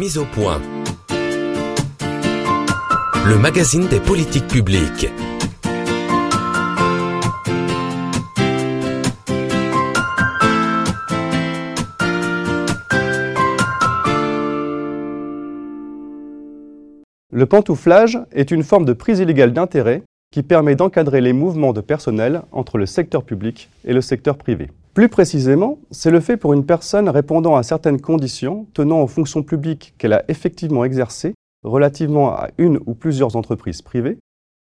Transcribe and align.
Mise 0.00 0.16
au 0.16 0.24
point. 0.24 0.62
Le 3.26 3.38
magazine 3.38 3.86
des 3.86 4.00
politiques 4.00 4.46
publiques. 4.46 5.08
Le 17.30 17.44
pantouflage 17.44 18.18
est 18.32 18.50
une 18.50 18.62
forme 18.62 18.86
de 18.86 18.94
prise 18.94 19.18
illégale 19.18 19.52
d'intérêt 19.52 20.02
qui 20.32 20.42
permet 20.42 20.76
d'encadrer 20.76 21.20
les 21.20 21.34
mouvements 21.34 21.74
de 21.74 21.82
personnel 21.82 22.40
entre 22.52 22.78
le 22.78 22.86
secteur 22.86 23.22
public 23.22 23.68
et 23.84 23.92
le 23.92 24.00
secteur 24.00 24.38
privé. 24.38 24.70
Plus 24.94 25.08
précisément, 25.08 25.78
c'est 25.92 26.10
le 26.10 26.18
fait 26.18 26.36
pour 26.36 26.52
une 26.52 26.66
personne 26.66 27.08
répondant 27.08 27.54
à 27.54 27.62
certaines 27.62 28.00
conditions 28.00 28.66
tenant 28.74 29.00
aux 29.00 29.06
fonctions 29.06 29.44
publiques 29.44 29.94
qu'elle 29.98 30.12
a 30.12 30.24
effectivement 30.28 30.84
exercées 30.84 31.34
relativement 31.62 32.32
à 32.32 32.48
une 32.58 32.80
ou 32.86 32.94
plusieurs 32.94 33.36
entreprises 33.36 33.82
privées, 33.82 34.18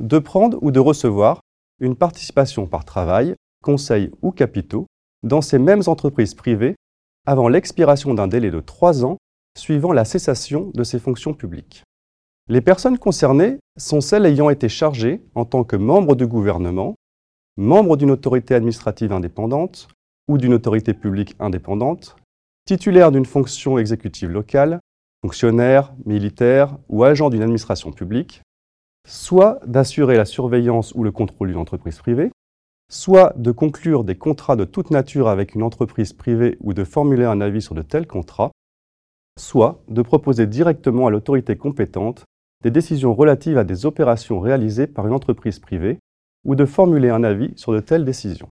de 0.00 0.18
prendre 0.18 0.58
ou 0.62 0.70
de 0.70 0.78
recevoir 0.80 1.40
une 1.80 1.96
participation 1.96 2.66
par 2.66 2.84
travail, 2.84 3.34
conseil 3.62 4.12
ou 4.22 4.30
capitaux 4.30 4.86
dans 5.24 5.40
ces 5.40 5.58
mêmes 5.58 5.82
entreprises 5.86 6.34
privées 6.34 6.76
avant 7.26 7.48
l'expiration 7.48 8.14
d'un 8.14 8.28
délai 8.28 8.50
de 8.50 8.60
trois 8.60 9.04
ans 9.04 9.16
suivant 9.56 9.92
la 9.92 10.04
cessation 10.04 10.70
de 10.74 10.84
ses 10.84 10.98
fonctions 10.98 11.34
publiques. 11.34 11.82
Les 12.48 12.60
personnes 12.60 12.98
concernées 12.98 13.58
sont 13.78 14.00
celles 14.00 14.26
ayant 14.26 14.50
été 14.50 14.68
chargées 14.68 15.22
en 15.34 15.44
tant 15.44 15.64
que 15.64 15.76
membres 15.76 16.14
du 16.14 16.26
gouvernement, 16.26 16.94
membres 17.56 17.96
d'une 17.96 18.10
autorité 18.10 18.54
administrative 18.54 19.12
indépendante 19.12 19.88
ou 20.28 20.38
d'une 20.38 20.54
autorité 20.54 20.94
publique 20.94 21.34
indépendante, 21.38 22.16
titulaires 22.66 23.12
d'une 23.12 23.26
fonction 23.26 23.78
exécutive 23.78 24.30
locale, 24.30 24.80
fonctionnaires, 25.22 25.94
militaires 26.06 26.76
ou 26.88 27.04
agents 27.04 27.30
d'une 27.30 27.42
administration 27.42 27.92
publique, 27.92 28.42
soit 29.06 29.60
d'assurer 29.66 30.16
la 30.16 30.24
surveillance 30.24 30.94
ou 30.94 31.04
le 31.04 31.12
contrôle 31.12 31.48
d'une 31.48 31.58
entreprise 31.58 31.98
privée, 31.98 32.30
soit 32.90 33.32
de 33.36 33.50
conclure 33.50 34.04
des 34.04 34.16
contrats 34.16 34.56
de 34.56 34.64
toute 34.64 34.90
nature 34.90 35.28
avec 35.28 35.54
une 35.54 35.62
entreprise 35.62 36.12
privée 36.12 36.56
ou 36.60 36.74
de 36.74 36.84
formuler 36.84 37.24
un 37.24 37.40
avis 37.40 37.62
sur 37.62 37.74
de 37.74 37.82
tels 37.82 38.06
contrats, 38.06 38.50
soit 39.38 39.82
de 39.88 40.02
proposer 40.02 40.46
directement 40.46 41.06
à 41.06 41.10
l'autorité 41.10 41.56
compétente 41.56 42.24
des 42.62 42.70
décisions 42.70 43.14
relatives 43.14 43.58
à 43.58 43.64
des 43.64 43.84
opérations 43.84 44.40
réalisées 44.40 44.86
par 44.86 45.06
une 45.06 45.12
entreprise 45.12 45.58
privée 45.58 45.98
ou 46.44 46.54
de 46.54 46.64
formuler 46.64 47.10
un 47.10 47.24
avis 47.24 47.52
sur 47.56 47.72
de 47.72 47.80
telles 47.80 48.04
décisions. 48.04 48.48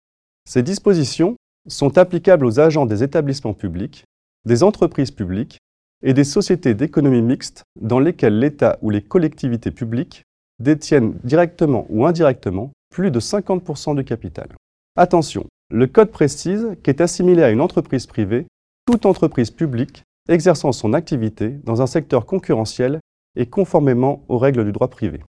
Ces 0.49 0.63
dispositions 0.63 1.37
sont 1.69 1.99
applicables 1.99 2.45
aux 2.45 2.61
agents 2.61 2.87
des 2.87 3.03
établissements 3.03 3.55
publics, 3.55 4.05
des 4.45 4.63
entreprises 4.63 5.11
publiques 5.11 5.59
et 6.03 6.15
des 6.15 6.25
sociétés 6.25 6.75
d'économie 6.75 7.23
mixte 7.23 7.65
dans 7.81 8.01
lesquelles 8.01 8.39
l'État 8.39 8.79
ou 8.83 8.91
les 8.91 9.03
collectivités 9.03 9.71
publiques 9.71 10.25
détiennent 10.59 11.15
directement 11.25 11.87
ou 11.91 12.07
indirectement 12.07 12.73
plus 12.91 13.11
de 13.11 13.21
50% 13.21 13.97
du 13.97 14.05
capital. 14.05 14.49
Attention, 14.97 15.47
le 15.71 15.87
Code 15.87 16.11
précise 16.11 16.77
qu'est 16.83 17.01
assimilé 17.01 17.43
à 17.43 17.51
une 17.51 17.61
entreprise 17.61 18.07
privée 18.07 18.47
toute 18.87 19.07
entreprise 19.07 19.51
publique 19.51 20.03
exerçant 20.29 20.73
son 20.73 20.95
activité 20.95 21.59
dans 21.65 21.83
un 21.83 21.87
secteur 21.87 22.27
concurrentiel 22.27 23.01
et 23.37 23.47
conformément 23.47 24.25
aux 24.29 24.39
règles 24.39 24.65
du 24.65 24.73
droit 24.73 24.89
privé. 24.89 25.21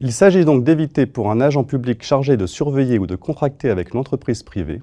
Il 0.00 0.12
s'agit 0.12 0.44
donc 0.44 0.64
d'éviter 0.64 1.06
pour 1.06 1.30
un 1.30 1.40
agent 1.40 1.64
public 1.64 2.02
chargé 2.02 2.36
de 2.36 2.46
surveiller 2.46 2.98
ou 2.98 3.06
de 3.06 3.16
contracter 3.16 3.70
avec 3.70 3.94
une 3.94 4.00
entreprise 4.00 4.42
privée 4.42 4.82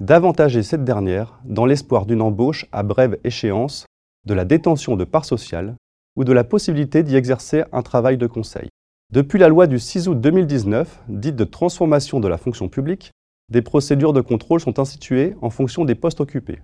d'avantager 0.00 0.62
cette 0.62 0.84
dernière 0.84 1.40
dans 1.44 1.66
l'espoir 1.66 2.06
d'une 2.06 2.22
embauche 2.22 2.66
à 2.72 2.82
brève 2.82 3.18
échéance, 3.24 3.86
de 4.26 4.34
la 4.34 4.44
détention 4.44 4.96
de 4.96 5.04
parts 5.04 5.24
sociales 5.24 5.74
ou 6.16 6.24
de 6.24 6.32
la 6.32 6.44
possibilité 6.44 7.02
d'y 7.02 7.16
exercer 7.16 7.64
un 7.72 7.82
travail 7.82 8.16
de 8.16 8.26
conseil. 8.26 8.68
Depuis 9.12 9.38
la 9.38 9.48
loi 9.48 9.66
du 9.66 9.78
6 9.78 10.08
août 10.08 10.20
2019, 10.20 11.02
dite 11.08 11.36
de 11.36 11.44
transformation 11.44 12.20
de 12.20 12.28
la 12.28 12.36
fonction 12.36 12.68
publique, 12.68 13.12
des 13.50 13.62
procédures 13.62 14.12
de 14.12 14.20
contrôle 14.20 14.60
sont 14.60 14.78
instituées 14.78 15.34
en 15.40 15.50
fonction 15.50 15.84
des 15.84 15.94
postes 15.94 16.20
occupés, 16.20 16.60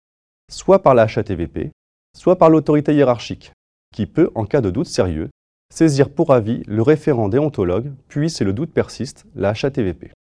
soit 0.50 0.82
par 0.82 0.94
la 0.94 1.04
HATVP, 1.04 1.70
soit 2.16 2.36
par 2.36 2.50
l'autorité 2.50 2.94
hiérarchique, 2.94 3.53
qui 3.94 4.06
peut, 4.06 4.30
en 4.34 4.44
cas 4.44 4.60
de 4.60 4.70
doute 4.70 4.86
sérieux, 4.86 5.30
saisir 5.72 6.10
pour 6.10 6.32
avis 6.32 6.62
le 6.66 6.82
référent 6.82 7.28
déontologue, 7.28 7.92
puis, 8.09 8.28
si 8.28 8.44
le 8.44 8.53
doute 8.53 8.72
persiste, 8.72 9.25
la 9.34 9.50
HATVP. 9.50 10.12